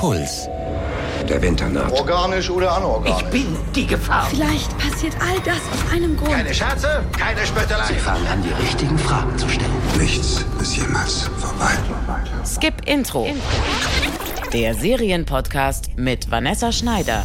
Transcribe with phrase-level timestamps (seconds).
[0.00, 0.48] Puls.
[1.28, 1.92] Der Winter naht.
[1.92, 3.20] Organisch oder anorganisch?
[3.20, 4.26] Ich bin die Gefahr.
[4.30, 6.30] Vielleicht passiert all das aus einem Grund.
[6.30, 7.84] Keine Scherze, keine Spöttelei.
[7.84, 9.70] Sie fangen an, die richtigen Fragen zu stellen.
[9.98, 11.72] Nichts ist jemals vorbei.
[12.46, 13.28] Skip Intro.
[14.54, 17.24] Der Serienpodcast mit Vanessa Schneider.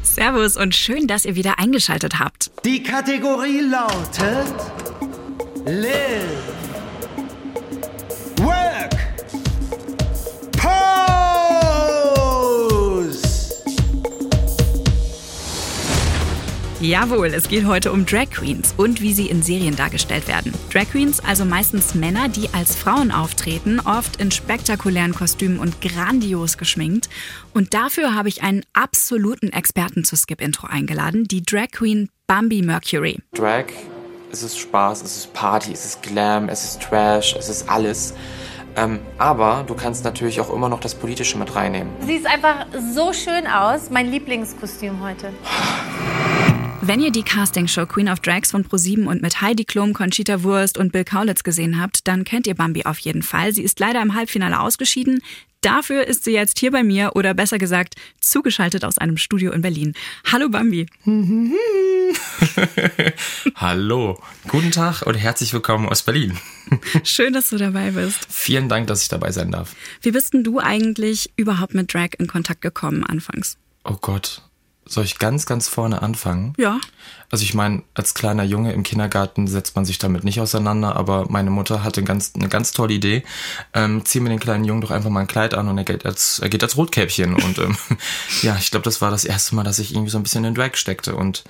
[0.00, 2.50] Servus und schön, dass ihr wieder eingeschaltet habt.
[2.64, 4.54] Die Kategorie lautet
[5.66, 6.57] Live,
[16.80, 20.54] Jawohl, es geht heute um Drag Queens und wie sie in Serien dargestellt werden.
[20.72, 26.56] Drag Queens, also meistens Männer, die als Frauen auftreten, oft in spektakulären Kostümen und grandios
[26.56, 27.08] geschminkt.
[27.52, 32.62] Und dafür habe ich einen absoluten Experten zu Skip Intro eingeladen, die Drag Queen Bambi
[32.62, 33.18] Mercury.
[33.34, 33.64] Drag,
[34.30, 38.14] es ist Spaß, es ist Party, es ist Glam, es ist Trash, es ist alles.
[38.76, 41.92] Ähm, aber du kannst natürlich auch immer noch das Politische mit reinnehmen.
[42.06, 43.90] Siehst einfach so schön aus.
[43.90, 45.32] Mein Lieblingskostüm heute.
[46.88, 50.78] Wenn ihr die Castingshow Queen of Drags von ProSieben und mit Heidi Klum, Conchita Wurst
[50.78, 53.52] und Bill Kaulitz gesehen habt, dann kennt ihr Bambi auf jeden Fall.
[53.52, 55.20] Sie ist leider im Halbfinale ausgeschieden.
[55.60, 59.60] Dafür ist sie jetzt hier bei mir oder besser gesagt zugeschaltet aus einem Studio in
[59.60, 59.92] Berlin.
[60.32, 60.86] Hallo Bambi.
[63.54, 66.38] Hallo, guten Tag und herzlich willkommen aus Berlin.
[67.04, 68.26] Schön, dass du dabei bist.
[68.30, 69.76] Vielen Dank, dass ich dabei sein darf.
[70.00, 73.58] Wie bist denn du eigentlich überhaupt mit Drag in Kontakt gekommen anfangs?
[73.84, 74.47] Oh Gott,
[74.88, 76.54] soll ich ganz, ganz vorne anfangen?
[76.58, 76.80] Ja.
[77.30, 81.26] Also ich meine, als kleiner Junge im Kindergarten setzt man sich damit nicht auseinander, aber
[81.28, 83.22] meine Mutter hatte ganz, eine ganz tolle Idee.
[83.74, 86.06] Ähm, zieh mir den kleinen Jungen doch einfach mal ein Kleid an und er geht
[86.06, 87.34] als, er geht als Rotkäppchen.
[87.34, 87.76] Und ähm,
[88.42, 90.54] ja, ich glaube, das war das erste Mal, dass ich irgendwie so ein bisschen in
[90.54, 91.14] Drag steckte.
[91.14, 91.44] Und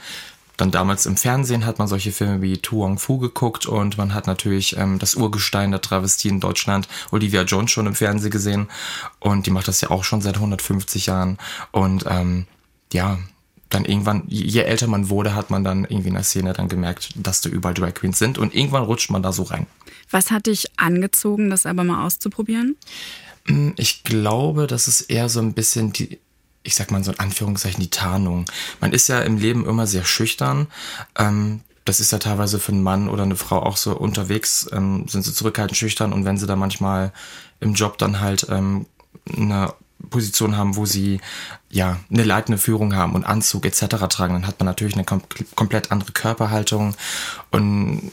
[0.59, 4.13] dann damals im Fernsehen hat man solche Filme wie Tu Wong Fu geguckt und man
[4.13, 8.69] hat natürlich ähm, das Urgestein der Travestie in Deutschland, Olivia Jones, schon im Fernsehen gesehen.
[9.21, 11.39] Und die macht das ja auch schon seit 150 Jahren.
[11.71, 12.49] Und ähm,
[12.93, 13.19] ja,
[13.69, 17.11] dann irgendwann, je älter man wurde, hat man dann irgendwie in der Szene dann gemerkt,
[17.17, 19.67] dass da überall Drag Queens sind und irgendwann rutscht man da so rein.
[20.11, 22.77] Was hat dich angezogen, das aber mal auszuprobieren?
[23.77, 26.19] Ich glaube, das ist eher so ein bisschen die,
[26.63, 28.47] ich sag mal so in Anführungszeichen, die Tarnung.
[28.81, 30.69] Man ist ja im Leben immer sehr schüchtern.
[31.19, 35.09] Ähm, das ist ja teilweise für einen Mann oder eine Frau auch so unterwegs, ähm,
[35.09, 37.13] sind sie zurückhaltend schüchtern und wenn sie da manchmal
[37.61, 38.87] im Job dann halt ähm,
[39.35, 39.73] eine
[40.11, 41.21] Position haben, wo sie
[41.71, 44.07] ja eine leitende Führung haben und Anzug etc.
[44.09, 45.23] tragen, dann hat man natürlich eine kom
[45.55, 46.95] komplett andere Körperhaltung
[47.51, 48.13] und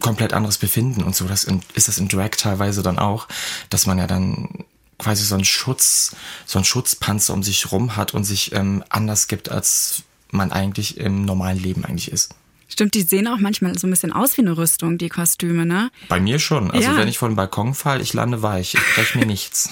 [0.00, 1.26] komplett anderes Befinden und so.
[1.26, 3.28] Das ist das in Drag teilweise dann auch,
[3.70, 4.64] dass man ja dann
[4.98, 9.28] quasi so einen Schutz, so einen Schutzpanzer um sich rum hat und sich ähm, anders
[9.28, 12.34] gibt, als man eigentlich im normalen Leben eigentlich ist.
[12.68, 15.90] Stimmt, die sehen auch manchmal so ein bisschen aus wie eine Rüstung, die Kostüme, ne?
[16.08, 16.70] Bei mir schon.
[16.70, 16.96] Also Ja.
[16.98, 18.74] wenn ich von Balkon falle, ich lande weich.
[18.74, 19.70] Ich breche mir nichts.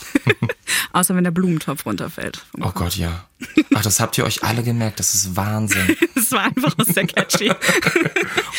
[0.93, 2.45] Außer wenn der Blumentopf runterfällt.
[2.61, 3.25] Oh Gott, ja.
[3.75, 4.99] Ach, das habt ihr euch alle gemerkt.
[4.99, 5.97] Das ist Wahnsinn.
[6.17, 7.53] Das war einfach aus der Catchy.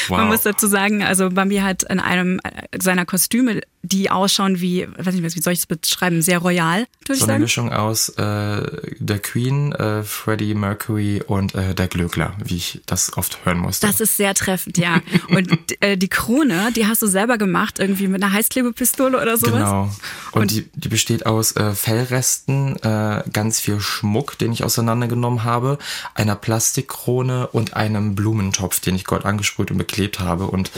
[0.09, 0.19] Wow.
[0.19, 2.39] Man muss dazu sagen, also Bambi hat in einem
[2.81, 7.13] seiner Kostüme, die ausschauen wie, weiß nicht, wie soll ich es beschreiben, sehr royal, würde
[7.13, 7.41] ich So eine sagen.
[7.41, 8.63] Mischung aus äh,
[8.99, 13.85] der Queen, äh, Freddie Mercury und äh, der Glöckler, wie ich das oft hören musste.
[13.87, 15.01] Das ist sehr treffend, ja.
[15.29, 15.49] Und
[15.81, 19.53] äh, die Krone, die hast du selber gemacht, irgendwie mit einer Heißklebepistole oder sowas.
[19.55, 19.91] Genau.
[20.31, 25.44] Und, Und- die, die besteht aus äh, Fellresten, äh, ganz viel Schmuck, den ich auseinandergenommen
[25.44, 25.79] habe,
[26.13, 30.45] einer Plastikkrone und einem Blumentopf, den ich Gold angesprüht und beklebt habe.
[30.45, 30.72] Und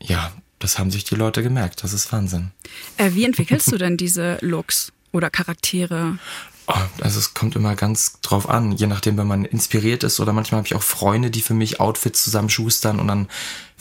[0.00, 1.84] ja, das haben sich die Leute gemerkt.
[1.84, 2.50] Das ist Wahnsinn.
[2.96, 6.18] Äh, wie entwickelst du denn diese Looks oder Charaktere?
[6.66, 6.72] Oh,
[7.02, 10.60] also es kommt immer ganz drauf an, je nachdem, wenn man inspiriert ist oder manchmal
[10.60, 13.28] habe ich auch Freunde, die für mich Outfits zusammenschustern und dann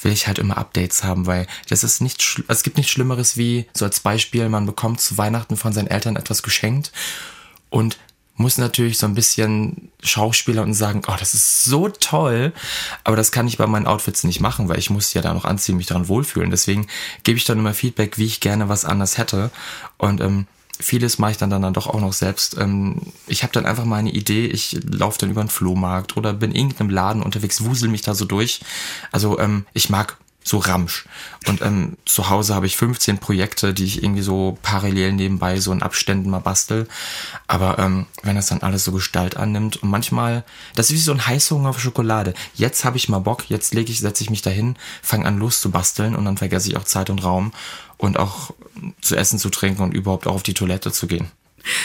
[0.02, 3.68] will ich halt immer Updates haben, weil das ist nicht, es gibt nichts Schlimmeres wie,
[3.74, 6.92] so als Beispiel, man bekommt zu Weihnachten von seinen Eltern etwas geschenkt
[7.70, 7.98] und
[8.36, 12.52] muss natürlich so ein bisschen Schauspieler und sagen, oh, das ist so toll,
[13.04, 15.46] aber das kann ich bei meinen Outfits nicht machen, weil ich muss ja da noch
[15.46, 16.50] anziehen, mich daran wohlfühlen.
[16.50, 16.88] Deswegen
[17.24, 19.52] gebe ich dann immer Feedback, wie ich gerne was anders hätte
[19.98, 20.48] und ähm,
[20.80, 22.58] vieles mache ich dann, dann, dann doch auch noch selbst.
[22.58, 26.34] Ähm, ich habe dann einfach mal eine Idee, ich laufe dann über einen Flohmarkt oder
[26.34, 28.62] bin in irgendeinem Laden unterwegs, wusel mich da so durch.
[29.12, 31.06] Also ähm, ich mag so Ramsch.
[31.48, 35.72] Und ähm, zu Hause habe ich 15 Projekte, die ich irgendwie so parallel nebenbei so
[35.72, 36.88] in Abständen mal bastel.
[37.48, 40.44] Aber ähm, wenn das dann alles so Gestalt annimmt und manchmal,
[40.76, 42.34] das ist wie so ein Heißhunger auf Schokolade.
[42.56, 46.16] Jetzt habe ich mal Bock, jetzt lege ich, setze ich mich dahin, fange an loszubasteln
[46.16, 47.54] und dann vergesse ich auch Zeit und Raum
[47.98, 48.52] und auch
[49.02, 51.32] zu essen, zu trinken und überhaupt auch auf die Toilette zu gehen.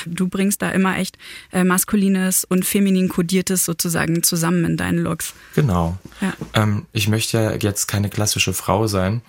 [0.06, 1.18] Du bringst da immer echt
[1.52, 5.34] äh, maskulines und feminin kodiertes sozusagen zusammen in deinen Looks.
[5.54, 5.98] Genau.
[6.20, 6.32] Ja.
[6.54, 9.22] Ähm, ich möchte ja jetzt keine klassische Frau sein.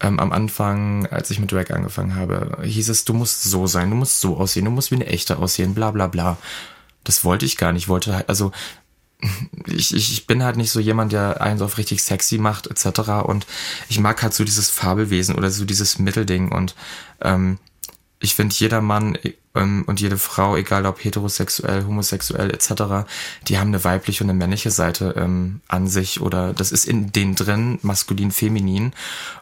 [0.00, 3.90] Ähm, am Anfang, als ich mit Drag angefangen habe, hieß es, du musst so sein,
[3.90, 6.38] du musst so aussehen, du musst wie eine echte aussehen, bla bla bla.
[7.04, 7.84] Das wollte ich gar nicht.
[7.84, 8.52] Ich wollte halt, also
[9.66, 13.24] ich, ich, bin halt nicht so jemand, der einen so auf richtig sexy macht, etc.
[13.24, 13.46] Und
[13.88, 16.50] ich mag halt so dieses Fabelwesen oder so dieses Mittelding.
[16.50, 16.74] Und
[17.20, 17.58] ähm,
[18.22, 19.18] ich finde, jeder Mann
[19.54, 23.06] ähm, und jede Frau, egal ob heterosexuell, homosexuell etc.,
[23.48, 27.12] die haben eine weibliche und eine männliche Seite ähm, an sich oder das ist in
[27.12, 28.92] denen drin, maskulin, feminin.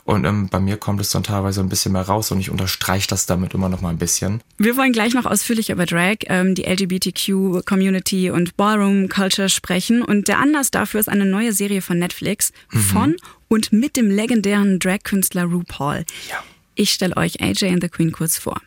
[0.04, 3.06] Und ähm, bei mir kommt es dann teilweise ein bisschen mehr raus und ich unterstreiche
[3.06, 4.40] das damit immer noch mal ein bisschen.
[4.58, 10.02] Wir wollen gleich noch ausführlich über Drag, ähm, die LGBTQ-Community und Ballroom-Culture sprechen.
[10.02, 12.78] Und der Anlass dafür ist eine neue Serie von Netflix Mhm.
[12.80, 13.16] von
[13.48, 16.04] und mit dem legendären Drag-Künstler RuPaul.
[16.30, 16.42] Ja.
[16.80, 18.58] Ich stelle euch AJ and the Queen kurz vor.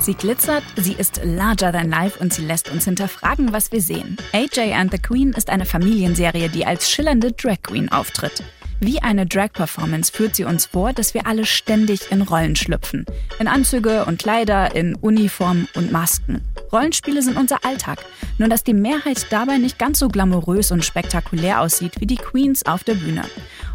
[0.00, 4.16] Sie glitzert, sie ist larger than life und sie lässt uns hinterfragen, was wir sehen.
[4.32, 8.42] AJ and the Queen ist eine Familienserie, die als schillernde Drag Queen auftritt.
[8.80, 13.04] Wie eine Drag-Performance führt sie uns vor, dass wir alle ständig in Rollen schlüpfen.
[13.38, 16.40] In Anzüge und Kleider, in Uniform und Masken.
[16.72, 17.98] Rollenspiele sind unser Alltag.
[18.38, 22.64] Nur dass die Mehrheit dabei nicht ganz so glamourös und spektakulär aussieht wie die Queens
[22.66, 23.24] auf der Bühne.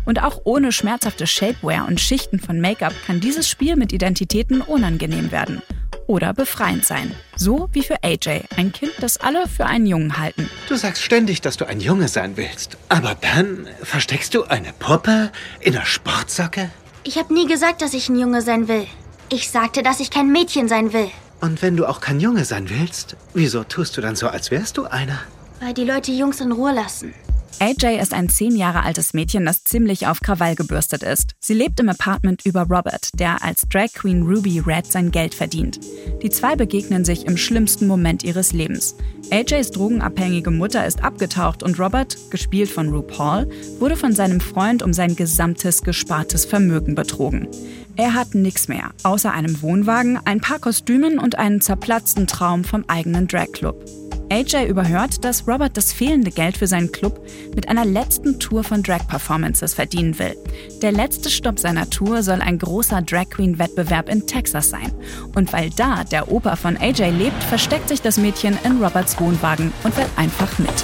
[0.05, 5.31] Und auch ohne schmerzhafte Shapewear und Schichten von Make-up kann dieses Spiel mit Identitäten unangenehm
[5.31, 5.61] werden.
[6.07, 7.15] Oder befreiend sein.
[7.35, 10.49] So wie für AJ, ein Kind, das alle für einen Jungen halten.
[10.67, 12.77] Du sagst ständig, dass du ein Junge sein willst.
[12.89, 16.69] Aber dann versteckst du eine Puppe in der Sportsocke?
[17.03, 18.85] Ich habe nie gesagt, dass ich ein Junge sein will.
[19.29, 21.09] Ich sagte, dass ich kein Mädchen sein will.
[21.41, 24.77] Und wenn du auch kein Junge sein willst, wieso tust du dann so, als wärst
[24.77, 25.19] du einer?
[25.59, 27.13] Weil die Leute Jungs in Ruhe lassen.
[27.59, 31.33] AJ ist ein zehn Jahre altes Mädchen, das ziemlich auf Krawall gebürstet ist.
[31.39, 35.79] Sie lebt im Apartment über Robert, der als Drag Queen Ruby Red sein Geld verdient.
[36.21, 38.95] Die zwei begegnen sich im schlimmsten Moment ihres Lebens.
[39.31, 44.91] AJs drogenabhängige Mutter ist abgetaucht und Robert, gespielt von RuPaul, wurde von seinem Freund um
[44.91, 47.47] sein gesamtes gespartes Vermögen betrogen.
[47.95, 52.83] Er hat nichts mehr, außer einem Wohnwagen, ein paar Kostümen und einen zerplatzten Traum vom
[52.87, 53.85] eigenen Drag-Club.
[54.33, 57.23] AJ überhört, dass Robert das fehlende Geld für seinen Club
[57.55, 60.35] mit einer letzten Tour von Drag-Performances verdienen will.
[60.81, 64.91] Der letzte Stopp seiner Tour soll ein großer Drag Queen-Wettbewerb in Texas sein.
[65.35, 69.71] Und weil da der Opa von AJ lebt, versteckt sich das Mädchen in Roberts Wohnwagen
[69.83, 70.81] und will einfach mit.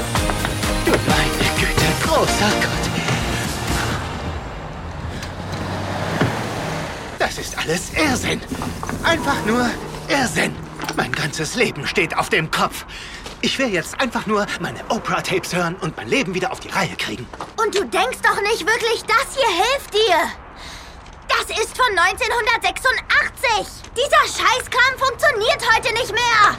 [0.85, 2.89] Du meine Güte, großer Gott.
[7.17, 8.41] Das ist alles Irrsinn.
[9.03, 9.67] Einfach nur
[10.07, 10.51] Irrsinn.
[10.95, 12.85] Mein ganzes Leben steht auf dem Kopf.
[13.41, 16.95] Ich will jetzt einfach nur meine Oprah-Tapes hören und mein Leben wieder auf die Reihe
[16.97, 17.25] kriegen.
[17.63, 20.17] Und du denkst doch nicht wirklich, das hier hilft dir.
[21.29, 23.91] Das ist von 1986.
[23.95, 26.57] Dieser Scheißkram funktioniert heute nicht mehr.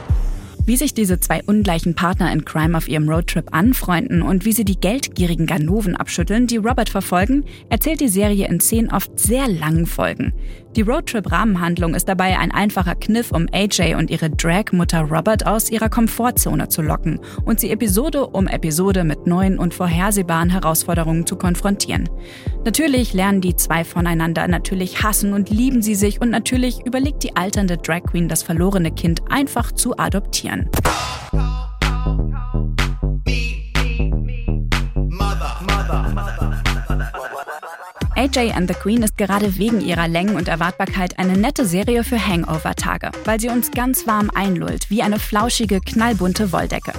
[0.65, 4.65] Wie sich diese zwei ungleichen Partner in Crime auf ihrem Roadtrip anfreunden und wie sie
[4.65, 9.87] die geldgierigen Ganoven abschütteln, die Robert verfolgen, erzählt die Serie in zehn oft sehr langen
[9.87, 10.33] Folgen.
[10.77, 15.89] Die Roadtrip-Rahmenhandlung ist dabei ein einfacher Kniff, um AJ und ihre Drag-Mutter Robert aus ihrer
[15.89, 22.09] Komfortzone zu locken und sie Episode um Episode mit neuen und vorhersehbaren Herausforderungen zu konfrontieren.
[22.65, 27.35] Natürlich lernen die zwei voneinander, natürlich hassen und lieben sie sich und natürlich überlegt die
[27.35, 30.71] alternde Drag Queen das verlorene Kind einfach zu adoptieren.
[38.21, 42.19] AJ and the Queen ist gerade wegen ihrer Längen und Erwartbarkeit eine nette Serie für
[42.19, 46.93] Hangover-Tage, weil sie uns ganz warm einlullt, wie eine flauschige, knallbunte Wolldecke.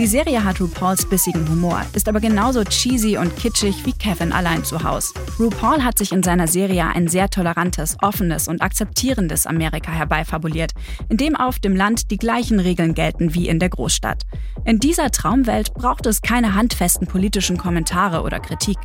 [0.00, 4.64] Die Serie hat RuPauls bissigen Humor, ist aber genauso cheesy und kitschig wie Kevin allein
[4.64, 5.12] zu Hause.
[5.38, 10.72] RuPaul hat sich in seiner Serie ein sehr tolerantes, offenes und akzeptierendes Amerika herbeifabuliert,
[11.10, 14.22] in dem auf dem Land die gleichen Regeln gelten wie in der Großstadt.
[14.64, 18.78] In dieser Traumwelt braucht es keine handfesten politischen Kommentare oder Kritik.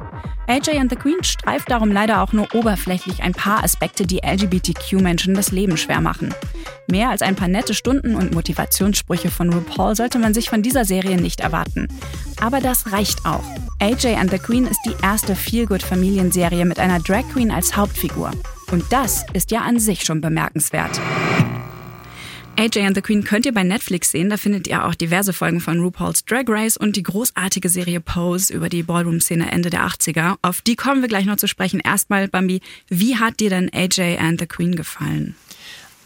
[0.48, 5.34] AJ and the Queen streift darum leider auch nur oberflächlich ein paar Aspekte, die LGBTQ-Menschen
[5.34, 6.34] das Leben schwer machen.
[6.88, 10.86] Mehr als ein paar nette Stunden und Motivationssprüche von RuPaul sollte man sich von dieser
[10.86, 11.90] Serie nicht erwarten.
[12.40, 13.44] Aber das reicht auch.
[13.82, 18.32] AJ and the Queen ist die erste Feelgood-Familienserie mit einer Drag Queen als Hauptfigur.
[18.72, 21.02] Und das ist ja an sich schon bemerkenswert.
[22.58, 24.30] AJ and the Queen könnt ihr bei Netflix sehen.
[24.30, 28.54] Da findet ihr auch diverse Folgen von RuPaul's Drag Race und die großartige Serie Pose
[28.54, 30.38] über die Ballroom-Szene Ende der 80er.
[30.42, 31.82] Auf die kommen wir gleich noch zu sprechen.
[31.82, 35.36] Erstmal, Bambi, wie hat dir denn AJ and the Queen gefallen?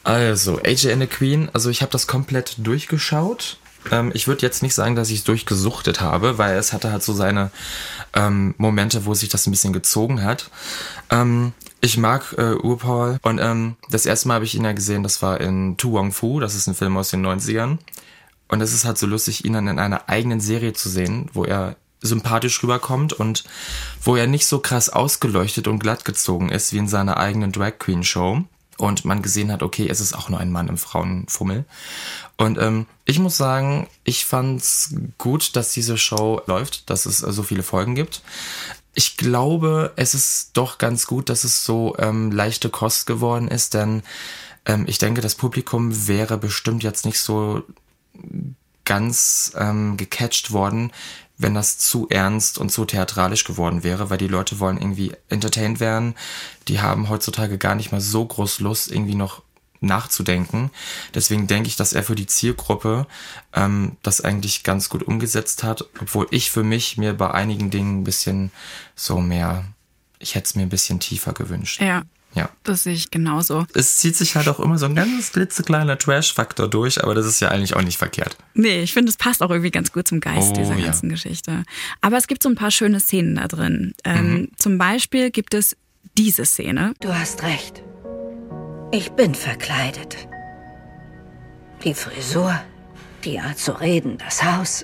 [0.03, 3.59] Also, AJ and the Queen, also ich habe das komplett durchgeschaut.
[3.91, 7.03] Ähm, ich würde jetzt nicht sagen, dass ich es durchgesuchtet habe, weil es hatte halt
[7.03, 7.51] so seine
[8.13, 10.49] ähm, Momente, wo sich das ein bisschen gezogen hat.
[11.11, 15.03] Ähm, Ich mag äh, Urpaul und ähm, das erste Mal habe ich ihn ja gesehen,
[15.03, 17.77] das war in Tu Wong Fu, das ist ein Film aus den 90ern.
[18.49, 21.45] Und es ist halt so lustig, ihn dann in einer eigenen Serie zu sehen, wo
[21.45, 23.43] er sympathisch rüberkommt und
[24.03, 27.77] wo er nicht so krass ausgeleuchtet und glatt gezogen ist wie in seiner eigenen Drag
[27.79, 28.43] Queen Show.
[28.77, 31.65] Und man gesehen hat, okay, es ist auch nur ein Mann im Frauenfummel.
[32.37, 37.31] Und ähm, ich muss sagen, ich fand's gut, dass diese Show läuft, dass es äh,
[37.33, 38.21] so viele Folgen gibt.
[38.99, 43.73] Ich glaube, es ist doch ganz gut, dass es so ähm, leichte Kost geworden ist,
[43.73, 44.03] denn
[44.65, 47.63] ähm, ich denke, das Publikum wäre bestimmt jetzt nicht so
[48.83, 50.91] ganz ähm, gecatcht worden,
[51.37, 55.79] wenn das zu ernst und zu theatralisch geworden wäre, weil die Leute wollen irgendwie entertained
[55.79, 56.13] werden.
[56.67, 59.43] Die haben heutzutage gar nicht mal so groß Lust, irgendwie noch
[59.81, 60.71] nachzudenken.
[61.13, 63.07] Deswegen denke ich, dass er für die Zielgruppe
[63.53, 68.01] ähm, das eigentlich ganz gut umgesetzt hat, obwohl ich für mich mir bei einigen Dingen
[68.01, 68.51] ein bisschen
[68.95, 69.65] so mehr,
[70.19, 71.81] ich hätte es mir ein bisschen tiefer gewünscht.
[71.81, 72.03] Ja,
[72.35, 72.49] ja.
[72.63, 73.65] Das sehe ich genauso.
[73.73, 77.39] Es zieht sich halt auch immer so ein ganz klitzekleiner Trash-Faktor durch, aber das ist
[77.39, 78.37] ja eigentlich auch nicht verkehrt.
[78.53, 80.85] Nee, ich finde, es passt auch irgendwie ganz gut zum Geist Oh, dieser ja.
[80.85, 81.63] ganzen Geschichte.
[82.01, 83.95] Aber es gibt so ein paar schöne Szenen da drin.
[84.03, 84.47] Ähm, Mhm.
[84.57, 85.75] Zum Beispiel gibt es
[86.17, 86.93] diese Szene.
[86.99, 87.81] Du hast recht.
[88.91, 90.27] Ich bin verkleidet.
[91.83, 92.59] Die Frisur,
[93.23, 94.83] die Art zu reden, das Haus,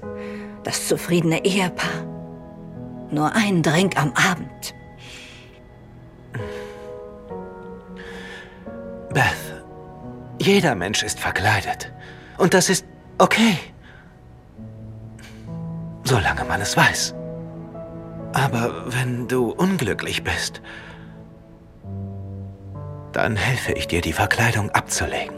[0.64, 2.04] das zufriedene Ehepaar.
[3.10, 4.76] Nur ein Drink am Abend.
[9.12, 9.64] Beth,
[10.40, 11.92] jeder Mensch ist verkleidet.
[12.38, 12.86] Und das ist
[13.18, 13.58] okay.
[16.04, 17.16] Solange man es weiß.
[18.34, 20.62] Aber wenn du unglücklich bist,
[23.16, 25.34] dann helfe ich dir, die Verkleidung abzulegen.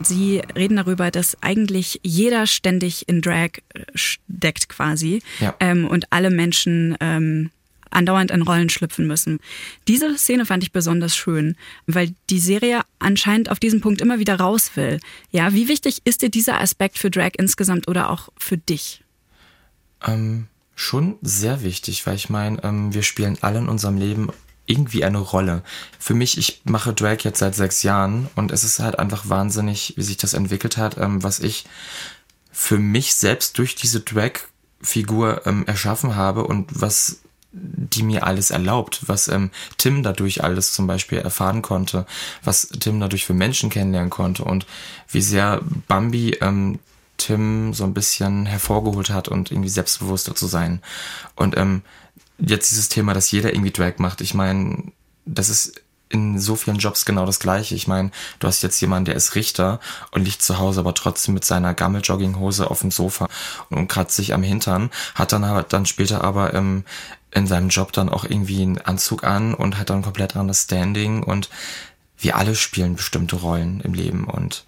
[0.00, 5.54] Sie reden darüber, dass eigentlich jeder ständig in Drag äh, steckt quasi Ja.
[5.60, 7.50] ähm, und alle Menschen ähm,
[7.90, 9.38] andauernd in Rollen schlüpfen müssen.
[9.86, 14.36] Diese Szene fand ich besonders schön, weil die Serie anscheinend auf diesen Punkt immer wieder
[14.40, 14.98] raus will.
[15.30, 19.04] Ja, wie wichtig ist dir dieser Aspekt für Drag insgesamt oder auch für dich?
[20.04, 24.30] Ähm, schon sehr wichtig, weil ich meine, ähm, wir spielen alle in unserem Leben
[24.66, 25.62] irgendwie eine Rolle.
[25.98, 29.94] Für mich, ich mache Drag jetzt seit sechs Jahren und es ist halt einfach wahnsinnig,
[29.96, 31.64] wie sich das entwickelt hat, ähm, was ich
[32.52, 37.20] für mich selbst durch diese Drag-Figur ähm, erschaffen habe und was
[37.52, 42.06] die mir alles erlaubt, was ähm, Tim dadurch alles zum Beispiel erfahren konnte,
[42.42, 44.66] was Tim dadurch für Menschen kennenlernen konnte und
[45.08, 46.78] wie sehr Bambi ähm,
[47.18, 50.80] Tim so ein bisschen hervorgeholt hat und irgendwie selbstbewusster zu sein.
[51.36, 51.82] Und ähm,
[52.44, 54.92] jetzt dieses Thema, dass jeder irgendwie Drag macht, ich meine,
[55.24, 57.74] das ist in so vielen Jobs genau das gleiche.
[57.74, 59.80] Ich meine, du hast jetzt jemanden, der ist Richter
[60.10, 63.28] und liegt zu Hause, aber trotzdem mit seiner Gammeljogginghose auf dem Sofa
[63.70, 66.84] und kratzt sich am Hintern, hat dann halt dann später aber ähm,
[67.30, 71.22] in seinem Job dann auch irgendwie einen Anzug an und hat dann komplett anderes Standing
[71.22, 71.48] und
[72.18, 74.66] wir alle spielen bestimmte Rollen im Leben und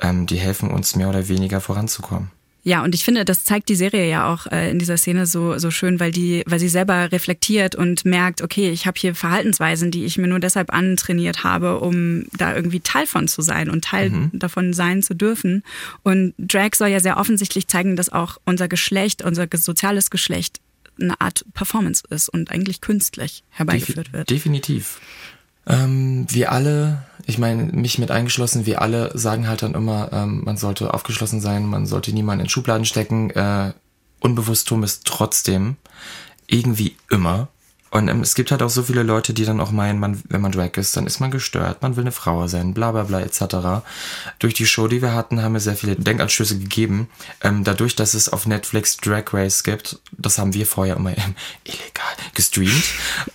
[0.00, 2.30] ähm, die helfen uns mehr oder weniger voranzukommen.
[2.66, 5.58] Ja, und ich finde, das zeigt die Serie ja auch äh, in dieser Szene so,
[5.58, 9.90] so schön, weil die, weil sie selber reflektiert und merkt, okay, ich habe hier Verhaltensweisen,
[9.90, 13.84] die ich mir nur deshalb antrainiert habe, um da irgendwie Teil von zu sein und
[13.84, 14.30] Teil Mhm.
[14.32, 15.62] davon sein zu dürfen.
[16.02, 20.60] Und Drag soll ja sehr offensichtlich zeigen, dass auch unser Geschlecht, unser soziales Geschlecht
[20.98, 24.30] eine Art Performance ist und eigentlich künstlich herbeigeführt wird.
[24.30, 25.00] Definitiv.
[25.66, 30.42] Ähm, wir alle, ich meine, mich mit eingeschlossen, wir alle sagen halt dann immer, ähm,
[30.44, 33.30] man sollte aufgeschlossen sein, man sollte niemanden in Schubladen stecken.
[33.30, 33.72] Äh,
[34.20, 35.76] unbewusst es trotzdem.
[36.46, 37.48] Irgendwie immer.
[37.94, 40.40] Und ähm, es gibt halt auch so viele Leute, die dann auch meinen, man, wenn
[40.40, 43.20] man Drag ist, dann ist man gestört, man will eine Frau sein, bla bla bla
[43.20, 43.84] etc.
[44.40, 47.08] Durch die Show, die wir hatten, haben wir sehr viele Denkanstöße gegeben.
[47.40, 51.36] Ähm, dadurch, dass es auf Netflix Drag Race gibt, das haben wir vorher immer ähm,
[51.62, 52.84] illegal gestreamt.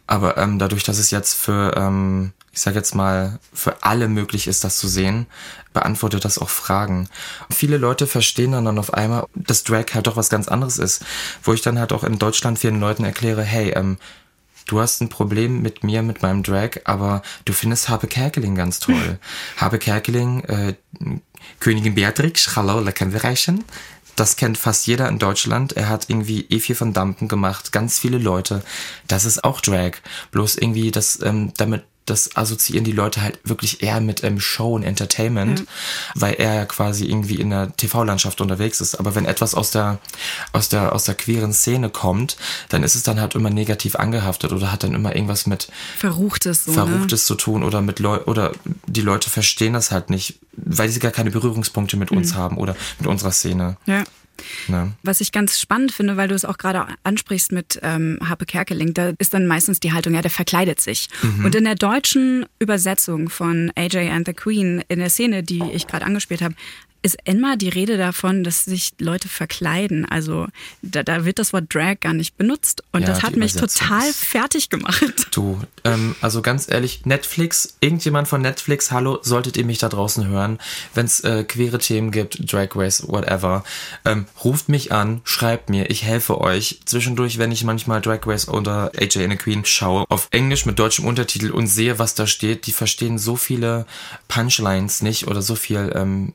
[0.08, 4.46] Aber ähm, dadurch, dass es jetzt für, ähm, ich sag jetzt mal, für alle möglich
[4.46, 5.28] ist, das zu sehen,
[5.72, 7.08] beantwortet das auch Fragen.
[7.50, 11.06] Viele Leute verstehen dann, dann auf einmal, dass Drag halt doch was ganz anderes ist.
[11.44, 13.98] Wo ich dann halt auch in Deutschland vielen Leuten erkläre, hey, ähm,
[14.70, 18.80] du hast ein Problem mit mir, mit meinem Drag, aber du findest Habe Kerkeling ganz
[18.80, 19.20] toll.
[19.58, 20.76] Habe Kerkeling, äh,
[21.60, 23.66] Königin Beatrix, hallo, Leckenreichen.
[24.16, 25.74] Das kennt fast jeder in Deutschland.
[25.74, 28.64] Er hat irgendwie E4 von Dampen gemacht, ganz viele Leute.
[29.08, 29.94] Das ist auch Drag.
[30.32, 34.76] Bloß irgendwie das, ähm, damit, das assoziieren die Leute halt wirklich eher mit ähm, Show
[34.76, 35.66] und Entertainment,
[36.16, 38.96] weil er ja quasi irgendwie in der TV-Landschaft unterwegs ist.
[38.96, 40.00] Aber wenn etwas aus der,
[40.52, 42.38] aus der, aus der queeren Szene kommt,
[42.70, 46.66] dann ist es dann halt immer negativ angehaftet oder hat dann immer irgendwas mit Verruchtes
[46.66, 46.74] so.
[46.74, 48.52] Verruchtes zu tun oder mit Leu oder
[48.88, 52.76] die Leute verstehen das halt nicht, weil sie gar keine Berührungspunkte mit uns haben oder
[53.00, 53.78] mit unserer Szene.
[53.86, 54.04] Ne?
[54.68, 54.90] Ja.
[55.04, 58.94] Was ich ganz spannend finde, weil du es auch gerade ansprichst mit ähm, Harpe Kerkeling,
[58.94, 61.08] da ist dann meistens die Haltung, ja, der verkleidet sich.
[61.22, 61.46] Mhm.
[61.46, 65.88] Und in der deutschen Übersetzung von AJ and the Queen, in der Szene, die ich
[65.88, 66.56] gerade angespielt habe,
[67.02, 70.06] ist immer die Rede davon, dass sich Leute verkleiden.
[70.06, 70.48] Also
[70.82, 72.84] da, da wird das Wort Drag gar nicht benutzt.
[72.92, 75.28] Und ja, das hat mich total fertig gemacht.
[75.32, 80.28] Du, ähm, also ganz ehrlich, Netflix, irgendjemand von Netflix, hallo, solltet ihr mich da draußen
[80.28, 80.60] hören,
[80.94, 83.64] wenn es äh, queere Themen gibt, Drag Race, whatever,
[84.06, 86.80] ähm, ruft mich an, schreibt mir, ich helfe euch.
[86.86, 90.80] Zwischendurch, wenn ich manchmal Drag Race oder AJ in a Queen schaue, auf Englisch mit
[90.80, 93.86] deutschem Untertitel und sehe, was da steht, die verstehen so viele
[94.28, 96.34] Punchlines nicht oder so viel ähm,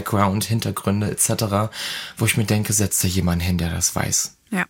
[0.00, 1.72] Background, Hintergründe etc.,
[2.16, 4.36] wo ich mir denke, setzt da jemand hin, der das weiß.
[4.50, 4.64] Ja.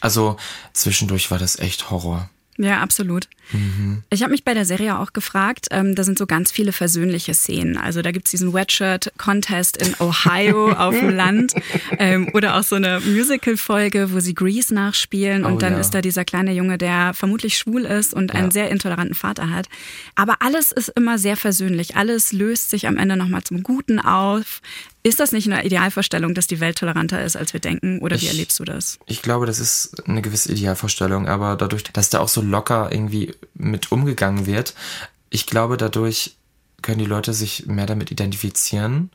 [0.00, 0.36] Also
[0.72, 2.28] zwischendurch war das echt Horror.
[2.56, 3.28] Ja, absolut.
[3.52, 4.02] Mhm.
[4.10, 7.34] Ich habe mich bei der Serie auch gefragt, ähm, da sind so ganz viele versöhnliche
[7.34, 7.76] Szenen.
[7.76, 11.54] Also da gibt's diesen Wetshirt-Contest in Ohio auf dem Land
[11.98, 15.80] ähm, oder auch so eine Musical-Folge, wo sie Grease nachspielen und oh, dann ja.
[15.80, 18.40] ist da dieser kleine Junge, der vermutlich schwul ist und ja.
[18.40, 19.68] einen sehr intoleranten Vater hat.
[20.14, 21.96] Aber alles ist immer sehr versöhnlich.
[21.96, 24.60] Alles löst sich am Ende nochmal zum Guten auf.
[25.06, 27.98] Ist das nicht eine Idealvorstellung, dass die Welt toleranter ist, als wir denken?
[27.98, 28.98] Oder wie erlebst du das?
[29.04, 33.33] Ich glaube, das ist eine gewisse Idealvorstellung, aber dadurch, dass da auch so locker irgendwie
[33.54, 34.74] mit umgegangen wird,
[35.30, 36.36] ich glaube, dadurch
[36.82, 39.10] können die Leute sich mehr damit identifizieren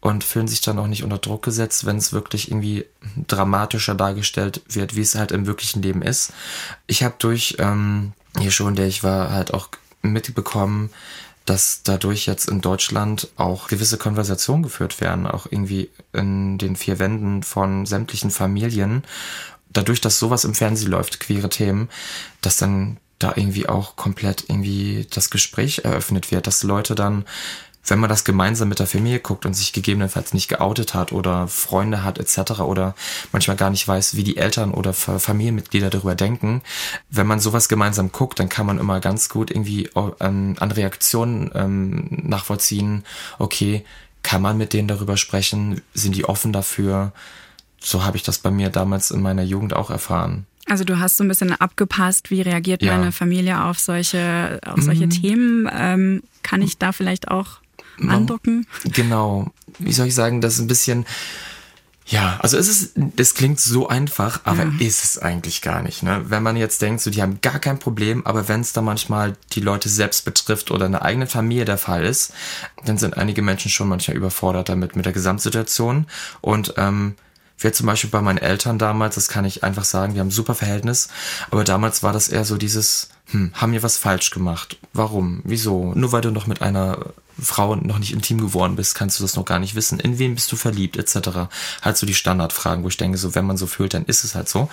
[0.00, 2.86] und fühlen sich dann auch nicht unter Druck gesetzt, wenn es wirklich irgendwie
[3.28, 6.32] dramatischer dargestellt wird, wie es halt im wirklichen Leben ist.
[6.88, 9.68] Ich habe durch ähm, hier schon, der ich war, halt auch
[10.02, 10.90] mitbekommen,
[11.44, 16.98] dass dadurch jetzt in Deutschland auch gewisse Konversationen geführt werden, auch irgendwie in den vier
[16.98, 19.04] Wänden von sämtlichen Familien.
[19.70, 21.88] Dadurch, dass sowas im Fernsehen läuft, queere Themen,
[22.40, 27.24] dass dann da irgendwie auch komplett irgendwie das Gespräch eröffnet wird, dass Leute dann
[27.86, 31.48] wenn man das gemeinsam mit der Familie guckt und sich gegebenenfalls nicht geoutet hat oder
[31.48, 32.60] Freunde hat etc.
[32.60, 32.94] oder
[33.32, 36.62] manchmal gar nicht weiß, wie die Eltern oder Familienmitglieder darüber denken,
[37.10, 41.50] wenn man sowas gemeinsam guckt, dann kann man immer ganz gut irgendwie ähm, an Reaktionen
[41.54, 43.04] ähm, nachvollziehen,
[43.38, 43.84] okay,
[44.22, 47.12] kann man mit denen darüber sprechen, sind die offen dafür?
[47.80, 50.46] So habe ich das bei mir damals in meiner Jugend auch erfahren.
[50.68, 52.96] Also du hast so ein bisschen abgepasst, wie reagiert ja.
[52.96, 55.10] meine Familie auf solche, auf solche mhm.
[55.10, 55.70] Themen.
[55.72, 57.60] Ähm, kann ich da vielleicht auch
[58.08, 58.66] andocken.
[58.84, 59.52] Genau.
[59.78, 61.06] Wie soll ich sagen, das ist ein bisschen.
[62.04, 64.72] Ja, also es ist, das klingt so einfach, aber ja.
[64.80, 66.02] ist es eigentlich gar nicht.
[66.02, 66.24] Ne?
[66.26, 69.36] Wenn man jetzt denkt, so die haben gar kein Problem, aber wenn es dann manchmal
[69.52, 72.34] die Leute selbst betrifft oder eine eigene Familie der Fall ist,
[72.84, 76.06] dann sind einige Menschen schon manchmal überfordert damit mit der Gesamtsituation.
[76.40, 77.14] Und ähm,
[77.58, 80.32] wir zum Beispiel bei meinen Eltern damals, das kann ich einfach sagen, wir haben ein
[80.32, 81.08] super Verhältnis,
[81.50, 84.78] aber damals war das eher so dieses, hm, haben wir was falsch gemacht?
[84.92, 85.40] Warum?
[85.44, 85.92] Wieso?
[85.94, 86.98] Nur weil du noch mit einer
[87.40, 89.98] Frau noch nicht intim geworden bist, kannst du das noch gar nicht wissen.
[89.98, 91.48] In wen bist du verliebt, etc.
[91.80, 94.34] Halt so die Standardfragen, wo ich denke, so wenn man so fühlt, dann ist es
[94.34, 94.68] halt so.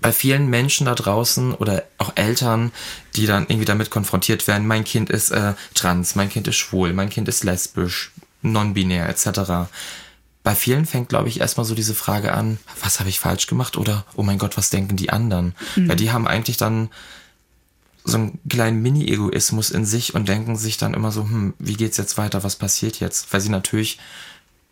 [0.00, 2.70] Bei vielen Menschen da draußen oder auch Eltern,
[3.16, 6.92] die dann irgendwie damit konfrontiert werden, mein Kind ist äh, trans, mein Kind ist schwul,
[6.92, 8.12] mein Kind ist lesbisch,
[8.42, 9.68] non-binär, etc
[10.46, 13.76] bei vielen fängt, glaube ich, erstmal so diese Frage an, was habe ich falsch gemacht
[13.76, 15.56] oder, oh mein Gott, was denken die anderen?
[15.74, 15.88] Mhm.
[15.88, 16.88] Weil die haben eigentlich dann
[18.04, 21.96] so einen kleinen Mini-Egoismus in sich und denken sich dann immer so, hm, wie geht's
[21.96, 23.32] jetzt weiter, was passiert jetzt?
[23.32, 23.98] Weil sie natürlich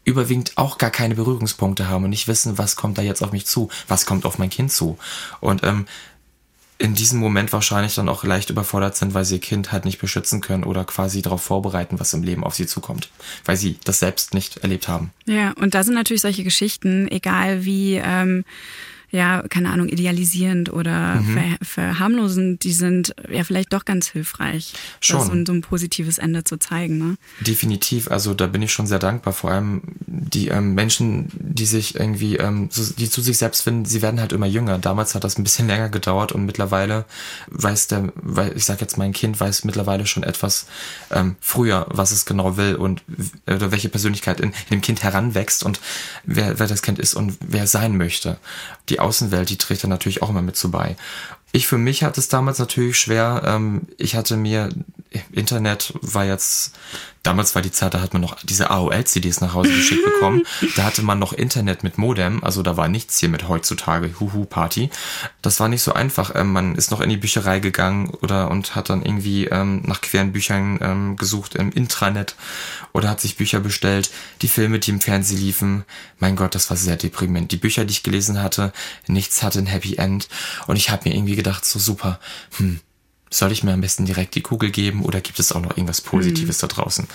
[0.04, 3.44] überwiegend auch gar keine Berührungspunkte haben und nicht wissen, was kommt da jetzt auf mich
[3.44, 4.96] zu, was kommt auf mein Kind zu.
[5.40, 5.86] Und ähm,
[6.78, 10.00] in diesem Moment wahrscheinlich dann auch leicht überfordert sind, weil sie ihr Kind halt nicht
[10.00, 13.08] beschützen können oder quasi darauf vorbereiten, was im Leben auf sie zukommt,
[13.44, 15.10] weil sie das selbst nicht erlebt haben.
[15.26, 18.44] Ja, und da sind natürlich solche Geschichten, egal wie ähm,
[19.14, 21.34] ja, keine Ahnung, idealisierend oder mhm.
[21.34, 25.30] ver verharmlosend, die sind ja vielleicht doch ganz hilfreich, schon.
[25.30, 26.98] Ein, so ein positives Ende zu zeigen.
[26.98, 27.16] Ne?
[27.40, 29.32] Definitiv, also da bin ich schon sehr dankbar.
[29.32, 33.84] Vor allem die ähm, Menschen, die sich irgendwie, ähm, so, die zu sich selbst finden,
[33.84, 34.78] sie werden halt immer jünger.
[34.78, 37.04] Damals hat das ein bisschen länger gedauert und mittlerweile
[37.52, 40.66] weiß der, weil ich sag jetzt, mein Kind weiß mittlerweile schon etwas
[41.12, 43.02] ähm, früher, was es genau will und
[43.46, 45.78] oder welche Persönlichkeit in, in dem Kind heranwächst und
[46.24, 48.38] wer, wer das Kind ist und wer sein möchte.
[48.88, 50.96] Die Außenwelt, die trägt da natürlich auch immer mit zu bei.
[51.52, 53.42] Ich für mich hatte es damals natürlich schwer.
[53.44, 54.70] Ähm, ich hatte mir,
[55.32, 56.74] Internet war jetzt
[57.24, 60.42] damals war die Zeit, da hat man noch diese AOL-CDs nach Hause geschickt bekommen.
[60.76, 64.90] Da hatte man noch Internet mit Modem, also da war nichts hier mit heutzutage Huhu-Party.
[65.42, 66.34] Das war nicht so einfach.
[66.34, 70.00] Ähm, man ist noch in die Bücherei gegangen oder und hat dann irgendwie ähm, nach
[70.00, 72.36] queren Büchern ähm, gesucht im Intranet
[72.92, 74.10] oder hat sich Bücher bestellt.
[74.42, 75.84] Die Filme, die im Fernsehen liefen,
[76.18, 77.50] mein Gott, das war sehr deprimierend.
[77.50, 78.72] Die Bücher, die ich gelesen hatte,
[79.06, 80.28] nichts hatte ein Happy End
[80.66, 82.20] und ich habe mir irgendwie gedacht, so super,
[82.58, 82.80] hm,
[83.36, 86.00] soll ich mir am besten direkt die Kugel geben oder gibt es auch noch irgendwas
[86.00, 86.68] Positives mhm.
[86.68, 87.08] da draußen?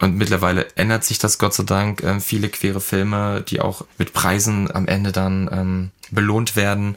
[0.00, 2.02] Und mittlerweile ändert sich das Gott sei Dank.
[2.02, 6.96] Ähm, viele queere Filme, die auch mit Preisen am Ende dann ähm, belohnt werden,